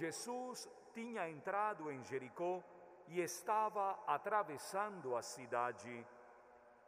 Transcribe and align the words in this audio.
Jesus 0.00 0.70
tinha 0.94 1.28
entrado 1.28 1.90
em 1.90 2.04
Jericó 2.04 2.62
e 3.08 3.20
estava 3.20 3.98
atravessando 4.06 5.16
a 5.16 5.22
cidade. 5.22 6.06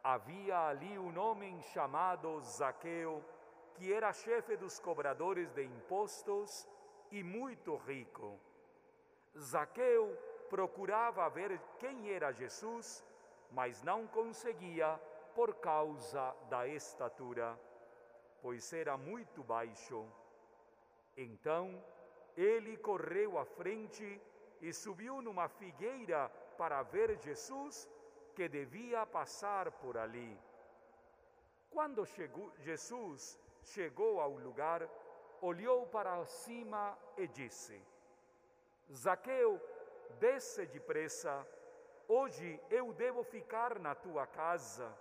Havia 0.01 0.69
ali 0.69 0.97
um 0.97 1.19
homem 1.19 1.61
chamado 1.61 2.41
Zaqueu, 2.43 3.21
que 3.75 3.93
era 3.93 4.13
chefe 4.13 4.57
dos 4.57 4.79
cobradores 4.79 5.51
de 5.51 5.65
impostos 5.65 6.69
e 7.11 7.25
muito 7.25 7.75
rico. 7.79 8.39
Zaqueu 9.37 10.17
procurava 10.49 11.29
ver 11.31 11.61
quem 11.81 12.13
era 12.13 12.31
Jesus, 12.31 13.05
mas 13.51 13.83
não 13.83 14.07
conseguia 14.07 15.01
por 15.35 15.57
causa 15.57 16.33
da 16.49 16.65
estatura, 16.69 17.59
pois 18.41 18.73
era 18.73 18.97
muito 18.97 19.43
baixo. 19.43 20.07
Então 21.17 21.83
ele 22.37 22.77
correu 22.77 23.39
à 23.39 23.45
frente 23.45 24.21
e 24.61 24.73
subiu 24.73 25.23
numa 25.23 25.49
figueira 25.49 26.29
para 26.57 26.83
ver 26.83 27.17
Jesus, 27.19 27.89
que 28.35 28.49
devia 28.49 29.05
passar 29.07 29.71
por 29.73 29.97
ali. 29.97 30.39
Quando 31.71 32.05
chegou, 32.07 32.53
Jesus 32.59 33.39
chegou 33.63 34.21
ao 34.21 34.33
lugar, 34.33 34.89
olhou 35.41 35.87
para 35.87 36.25
cima 36.27 36.97
e 37.17 37.27
disse: 37.27 37.81
Zaqueu, 38.93 39.61
desce 40.19 40.67
depressa, 40.67 41.47
hoje 42.09 42.61
eu 42.71 42.93
devo 42.93 43.23
ficar 43.23 43.79
na 43.79 43.95
tua 43.95 44.27
casa. 44.27 44.93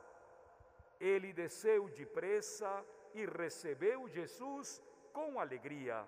Ele 0.99 1.31
desceu 1.33 1.89
depressa 1.89 2.85
e 3.13 3.25
recebeu 3.25 4.07
Jesus 4.07 4.81
com 5.13 5.39
alegria. 5.39 6.07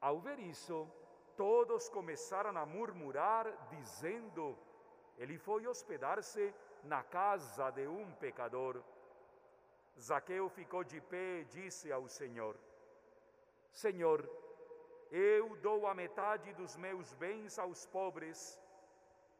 Ao 0.00 0.20
ver 0.20 0.38
isso, 0.38 0.88
todos 1.36 1.88
começaram 1.88 2.56
a 2.56 2.66
murmurar, 2.66 3.46
dizendo: 3.70 4.56
Ele 5.18 5.38
foi 5.38 5.66
hospedar-se 5.66 6.54
na 6.84 7.02
casa 7.02 7.70
de 7.70 7.86
um 7.86 8.10
pecador. 8.12 8.82
Zaqueu 9.98 10.48
ficou 10.48 10.84
de 10.84 11.00
pé 11.00 11.40
e 11.40 11.44
disse 11.44 11.90
ao 11.90 12.06
Senhor: 12.08 12.56
Senhor, 13.72 14.28
eu 15.10 15.56
dou 15.56 15.86
a 15.86 15.94
metade 15.94 16.52
dos 16.54 16.76
meus 16.76 17.12
bens 17.14 17.58
aos 17.58 17.86
pobres, 17.86 18.60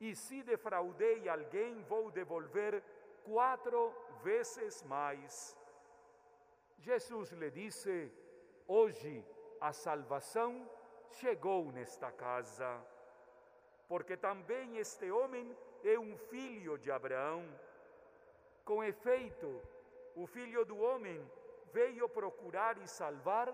e 0.01 0.15
se 0.15 0.43
defraudei 0.43 1.29
alguém, 1.29 1.83
vou 1.83 2.11
devolver 2.11 2.83
quatro 3.25 3.93
vezes 4.23 4.83
mais. 4.83 5.57
Jesus 6.79 7.31
lhe 7.33 7.51
disse: 7.51 8.13
Hoje 8.67 9.25
a 9.61 9.73
salvação 9.73 10.69
chegou 11.11 11.73
nesta 11.73 12.11
casa, 12.11 12.83
porque 13.89 14.17
também 14.17 14.79
este 14.79 15.11
homem 15.11 15.57
é 15.85 15.99
um 15.99 16.17
filho 16.17 16.79
de 16.79 16.91
Abraão. 16.91 17.45
Com 18.65 18.83
efeito, 18.83 19.63
o 20.15 20.27
filho 20.27 20.65
do 20.65 20.79
homem 20.79 21.25
veio 21.73 22.09
procurar 22.09 22.79
e 22.79 22.89
salvar 22.89 23.49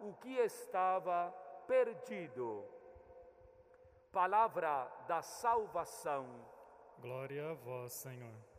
o 0.00 0.14
que 0.14 0.36
estava 0.38 1.32
perdido. 1.66 2.64
Palavra 4.12 4.90
da 5.08 5.22
salvação. 5.22 6.26
Glória 6.98 7.50
a 7.50 7.54
vós, 7.54 7.92
Senhor. 7.92 8.51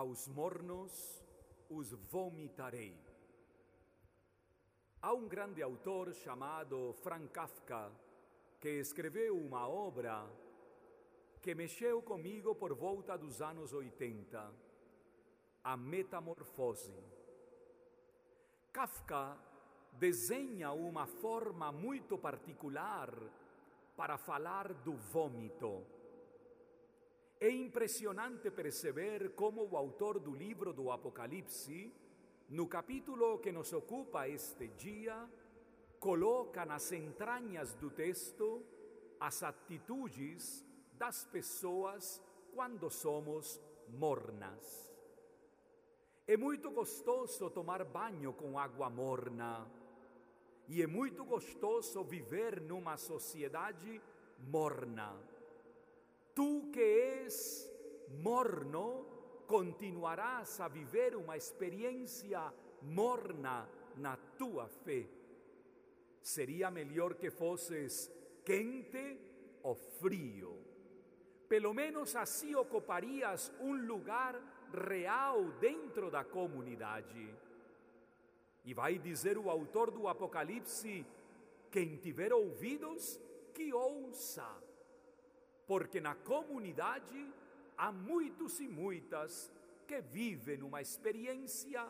Aos 0.00 0.26
mornos 0.28 0.92
os 1.68 1.92
vomitarei. 1.92 2.98
Há 5.02 5.12
um 5.12 5.28
grande 5.28 5.62
autor 5.62 6.14
chamado 6.14 6.94
Frank 7.02 7.28
Kafka 7.28 7.92
que 8.58 8.80
escreveu 8.80 9.36
uma 9.36 9.68
obra 9.68 10.26
que 11.42 11.54
mexeu 11.54 12.00
comigo 12.00 12.54
por 12.54 12.72
volta 12.72 13.18
dos 13.18 13.42
anos 13.42 13.74
80, 13.74 14.50
a 15.64 15.76
metamorfose. 15.76 16.96
Kafka 18.72 19.36
desenha 19.98 20.72
uma 20.72 21.06
forma 21.06 21.70
muito 21.70 22.16
particular 22.16 23.10
para 23.98 24.16
falar 24.16 24.72
do 24.72 24.94
vômito. 24.94 25.99
É 27.42 27.48
impressionante 27.48 28.50
perceber 28.50 29.34
como 29.34 29.66
o 29.66 29.74
autor 29.74 30.20
do 30.20 30.34
livro 30.34 30.74
do 30.74 30.90
Apocalipse, 30.90 31.90
no 32.50 32.68
capítulo 32.68 33.38
que 33.38 33.50
nos 33.50 33.72
ocupa 33.72 34.28
este 34.28 34.68
dia, 34.68 35.26
coloca 35.98 36.66
nas 36.66 36.92
entranhas 36.92 37.72
do 37.72 37.90
texto 37.90 38.62
as 39.18 39.42
atitudes 39.42 40.66
das 40.92 41.24
pessoas 41.24 42.22
quando 42.52 42.90
somos 42.90 43.58
mornas. 43.88 44.92
É 46.26 46.36
muito 46.36 46.70
gostoso 46.70 47.48
tomar 47.48 47.86
banho 47.86 48.34
com 48.34 48.58
água 48.58 48.90
morna 48.90 49.66
e 50.68 50.82
é 50.82 50.86
muito 50.86 51.24
gostoso 51.24 52.04
viver 52.04 52.60
numa 52.60 52.98
sociedade 52.98 53.98
morna. 54.40 55.29
Tu 56.34 56.70
que 56.72 56.80
és 57.24 57.68
morno, 58.22 59.06
continuarás 59.46 60.60
a 60.60 60.68
viver 60.68 61.16
uma 61.16 61.36
experiência 61.36 62.52
morna 62.82 63.68
na 63.96 64.16
tua 64.38 64.68
fé. 64.68 65.06
Seria 66.22 66.70
melhor 66.70 67.14
que 67.14 67.30
fosses 67.30 68.10
quente 68.44 69.18
ou 69.62 69.74
frio. 69.74 70.56
Pelo 71.48 71.74
menos 71.74 72.14
assim 72.14 72.54
ocuparias 72.54 73.52
um 73.60 73.74
lugar 73.74 74.40
real 74.72 75.50
dentro 75.60 76.10
da 76.10 76.22
comunidade. 76.22 77.34
E 78.64 78.72
vai 78.72 78.98
dizer 78.98 79.36
o 79.36 79.50
autor 79.50 79.90
do 79.90 80.06
Apocalipse: 80.06 81.04
quem 81.70 81.96
tiver 81.96 82.32
ouvidos, 82.32 83.20
que 83.52 83.72
ouça. 83.72 84.46
Porque 85.70 86.00
na 86.00 86.16
comunidade 86.16 87.20
há 87.78 87.92
muitos 87.92 88.58
e 88.58 88.66
muitas 88.66 89.52
que 89.86 90.00
vivem 90.00 90.64
uma 90.64 90.80
experiência 90.82 91.86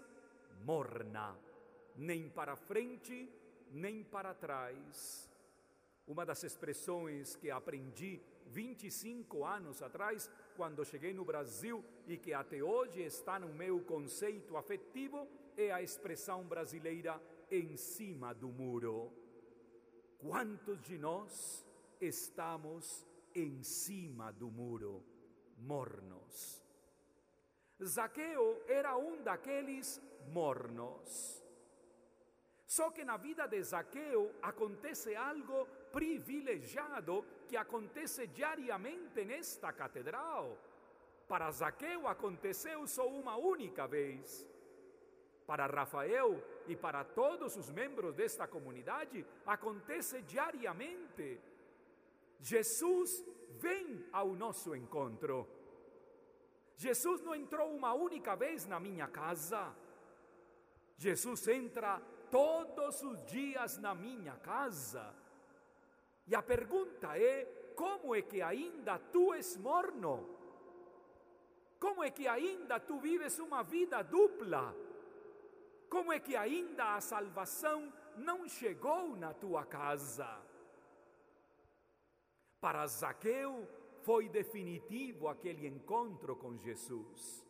morna, 0.67 1.35
nem 1.97 2.29
para 2.29 2.57
frente, 2.57 3.27
nem 3.71 4.05
para 4.05 4.35
trás 4.35 5.31
uma 6.07 6.27
das 6.27 6.43
expressões 6.43 7.37
que 7.37 7.51
aprendi 7.51 8.21
25 8.49 9.45
anos 9.45 9.81
atrás, 9.81 10.29
quando 10.57 10.85
cheguei 10.85 11.15
no 11.15 11.25
Brasil 11.25 11.83
e 12.07 12.19
que 12.19 12.35
até 12.35 12.61
hoje 12.63 13.01
está 13.01 13.39
no 13.39 13.49
meu 13.49 13.81
conceito 13.81 14.59
afetivo, 14.59 15.27
é 15.57 15.71
a 15.71 15.81
expressão 15.81 16.45
brasileira 16.45 17.19
em 17.51 17.77
cima 17.77 18.35
do 18.35 18.49
muro. 18.49 19.11
Quantos 20.19 20.83
de 20.83 20.99
nós 20.99 21.65
estamos 22.01 23.07
em 23.35 23.63
cima 23.63 24.33
do 24.33 24.51
muro, 24.51 25.05
mornos? 25.59 26.61
Zaqueu 27.83 28.63
era 28.67 28.97
um 28.97 29.23
daqueles 29.23 30.01
mornos. 30.29 31.41
Só 32.67 32.91
que 32.91 33.05
na 33.05 33.17
vida 33.17 33.49
de 33.49 33.61
Zaqueu 33.63 34.33
acontece 34.41 35.17
algo 35.17 35.67
privilegiado 35.91 37.25
que 37.49 37.57
acontece 37.57 38.29
diariamente 38.29 39.25
nesta 39.25 39.73
catedral. 39.73 40.57
Para 41.27 41.51
Zaqueu 41.51 42.07
aconteceu 42.07 42.87
só 42.87 43.09
uma 43.09 43.37
única 43.37 43.89
vez. 43.89 44.47
Para 45.47 45.67
Rafael 45.67 46.41
e 46.69 46.77
para 46.77 47.03
todos 47.03 47.57
os 47.57 47.71
membros 47.71 48.15
desta 48.15 48.47
comunidade 48.47 49.27
acontece 49.45 50.23
diariamente. 50.23 51.41
Jesus 52.41 53.25
vem 53.59 54.05
ao 54.13 54.35
nosso 54.35 54.75
encontro. 54.75 55.47
Jesus 56.77 57.21
não 57.21 57.35
entrou 57.35 57.71
uma 57.75 57.93
única 57.93 58.35
vez 58.35 58.67
na 58.67 58.81
minha 58.81 59.07
casa. 59.07 59.77
Jesus 60.97 61.47
entra 61.49 62.01
todos 62.31 63.03
os 63.03 63.23
dias 63.27 63.77
na 63.77 63.95
minha 63.95 64.37
casa. 64.37 65.15
E 66.27 66.35
a 66.35 66.43
pergunta 66.43 67.19
é: 67.19 67.45
como 67.77 68.15
é 68.15 68.23
que 68.23 68.41
ainda 68.41 68.99
tu 68.99 69.35
és 69.35 69.57
morno? 69.57 70.39
Como 71.79 72.03
é 72.03 72.11
que 72.11 72.27
ainda 72.29 72.79
tu 72.79 72.99
vives 72.99 73.39
uma 73.39 73.63
vida 73.63 74.03
dupla? 74.03 74.75
Como 75.89 76.13
é 76.13 76.21
que 76.21 76.37
ainda 76.37 76.95
a 76.95 77.01
salvação 77.01 77.93
não 78.17 78.47
chegou 78.47 79.17
na 79.17 79.33
tua 79.33 79.65
casa? 79.65 80.50
Para 82.61 82.87
Zaqueu 82.87 83.67
foi 84.03 84.29
definitivo 84.29 85.29
aquele 85.29 85.67
encontro 85.67 86.37
com 86.37 86.57
Jesus, 86.59 87.45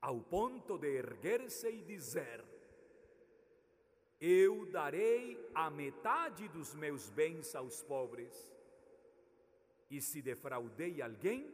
ao 0.00 0.20
ponto 0.20 0.76
de 0.76 0.88
erguer-se 0.88 1.68
e 1.68 1.82
dizer: 1.82 2.44
Eu 4.20 4.66
darei 4.66 5.48
a 5.54 5.70
metade 5.70 6.48
dos 6.48 6.74
meus 6.74 7.08
bens 7.10 7.54
aos 7.54 7.82
pobres, 7.82 8.52
e 9.88 10.00
se 10.00 10.20
defraudei 10.20 11.00
alguém, 11.00 11.48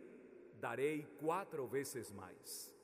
darei 0.58 1.04
quatro 1.20 1.66
vezes 1.66 2.10
mais. 2.12 2.74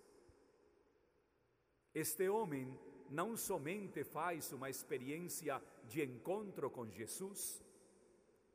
Este 1.94 2.28
homem 2.28 2.78
não 3.10 3.36
somente 3.36 4.04
faz 4.04 4.52
uma 4.52 4.68
experiência 4.68 5.62
de 5.86 6.02
encontro 6.02 6.70
com 6.70 6.86
Jesus, 6.90 7.62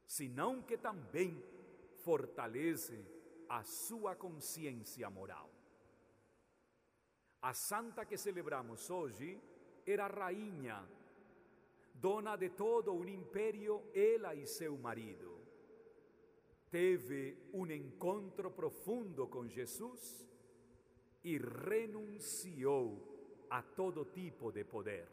senão 0.05 0.61
que 0.61 0.77
também 0.77 1.41
fortalece 2.03 3.05
a 3.49 3.63
sua 3.63 4.15
consciência 4.15 5.09
moral. 5.09 5.49
A 7.41 7.53
santa 7.53 8.05
que 8.05 8.17
celebramos 8.17 8.89
hoje 8.89 9.39
era 9.85 10.07
rainha, 10.07 10.87
dona 11.93 12.35
de 12.35 12.49
todo 12.49 12.93
um 12.93 13.07
império, 13.07 13.83
ela 13.93 14.33
e 14.33 14.47
seu 14.47 14.77
marido. 14.77 15.31
Teve 16.71 17.37
um 17.53 17.67
encontro 17.67 18.49
profundo 18.49 19.27
com 19.27 19.47
Jesus 19.47 20.27
e 21.23 21.37
renunciou 21.37 23.45
a 23.49 23.61
todo 23.61 24.05
tipo 24.05 24.51
de 24.51 24.63
poder. 24.63 25.07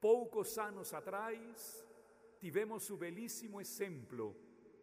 Poucos 0.00 0.56
anos 0.58 0.94
atrás, 0.94 1.87
tivemos 2.38 2.88
o 2.90 2.96
belíssimo 2.96 3.60
exemplo 3.60 4.34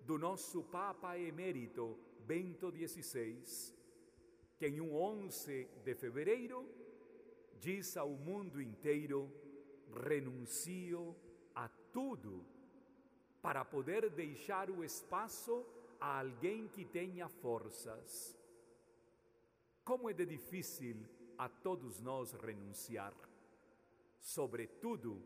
do 0.02 0.18
nosso 0.18 0.64
Papa 0.64 1.18
emérito 1.18 1.98
Bento 2.28 2.70
XVI, 2.70 3.74
que 4.58 4.68
em 4.68 4.82
um 4.82 4.94
11 4.96 5.68
de 5.84 5.96
fevereiro 5.96 6.68
diz 7.60 7.96
ao 7.96 8.10
mundo 8.10 8.62
inteiro: 8.62 9.32
renuncio 10.08 11.16
a 11.54 11.70
tudo 11.94 12.46
para 13.42 13.64
poder 13.64 14.10
deixar 14.10 14.70
o 14.70 14.84
espaço 14.84 15.66
a 16.00 16.20
alguém 16.20 16.68
que 16.68 16.84
tenha 16.84 17.30
forças. 17.30 18.38
Como 19.84 20.10
é 20.10 20.14
de 20.14 20.26
difícil 20.26 20.98
a 21.38 21.48
todos 21.48 22.02
nós 22.02 22.34
renunciar, 22.34 23.14
sobretudo 24.20 25.22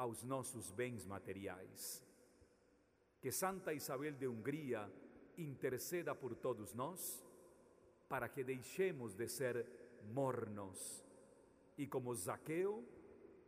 aos 0.00 0.24
nossos 0.24 0.70
bens 0.70 1.04
materiais. 1.04 2.02
Que 3.20 3.30
Santa 3.30 3.74
Isabel 3.74 4.14
de 4.14 4.26
Hungria 4.26 4.90
interceda 5.36 6.14
por 6.14 6.34
todos 6.34 6.72
nós, 6.72 7.22
para 8.08 8.26
que 8.30 8.42
deixemos 8.42 9.14
de 9.14 9.28
ser 9.28 9.66
mornos 10.14 11.04
e, 11.76 11.86
como 11.86 12.14
Zaqueu, 12.14 12.82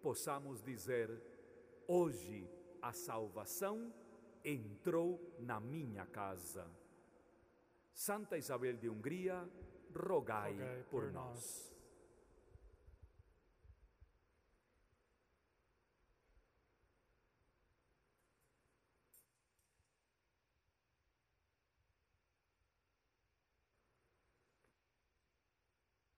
possamos 0.02 0.62
dizer: 0.62 1.08
hoje 1.88 2.46
a 2.82 2.92
salvação 2.92 3.90
entrou 4.44 5.34
na 5.40 5.58
minha 5.58 6.04
casa. 6.04 6.70
Santa 7.94 8.36
Isabel 8.36 8.76
de 8.76 8.90
Hungria, 8.90 9.48
rogai, 9.94 10.52
rogai 10.52 10.82
por, 10.90 11.04
por 11.04 11.12
nós. 11.12 11.71